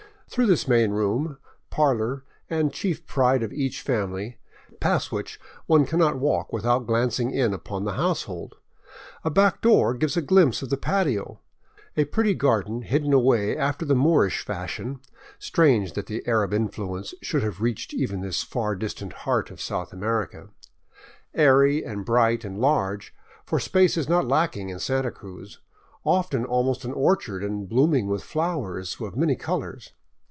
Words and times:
Through 0.33 0.45
this 0.45 0.65
main 0.65 0.91
room, 0.91 1.39
parlor, 1.69 2.23
and 2.49 2.71
chief 2.71 3.05
pride 3.05 3.43
of 3.43 3.51
each 3.51 3.81
family, 3.81 4.37
past 4.79 5.11
which 5.11 5.37
one 5.65 5.85
cannot 5.85 6.19
walk 6.19 6.53
without 6.53 6.87
glancing 6.87 7.31
in 7.31 7.53
upon 7.53 7.83
the 7.83 7.95
household, 7.95 8.55
a 9.25 9.29
back 9.29 9.59
door 9.61 9.93
gives 9.93 10.15
a 10.15 10.21
glimpse 10.21 10.61
of 10.61 10.69
the 10.69 10.77
patio, 10.77 11.41
a 11.97 12.05
pretty 12.05 12.33
garden 12.33 12.83
hidden 12.83 13.11
away 13.11 13.57
after 13.57 13.83
the 13.85 13.93
Moorish 13.93 14.45
fashion— 14.45 15.01
strange 15.37 15.91
that 15.95 16.05
the 16.05 16.25
Arab 16.25 16.53
influence 16.53 17.13
should 17.21 17.43
have 17.43 17.59
reached 17.59 17.93
even 17.93 18.21
this 18.21 18.41
far 18.41 18.73
distant 18.73 19.11
heart 19.11 19.51
of 19.51 19.59
South 19.59 19.91
America— 19.91 20.47
airy 21.33 21.83
and 21.83 22.05
bright 22.05 22.45
and 22.45 22.57
large, 22.57 23.13
for 23.45 23.59
space 23.59 23.97
is 23.97 24.07
not 24.07 24.25
lacking 24.29 24.69
in 24.69 24.79
Santa 24.79 25.11
Cruz, 25.11 25.59
often 26.05 26.45
almost 26.45 26.85
an 26.85 26.93
orchard 26.93 27.43
and 27.43 27.67
blooming 27.67 28.07
with 28.07 28.23
flowers 28.23 28.95
of 29.01 29.17
many 29.17 29.35
colors. 29.35 29.91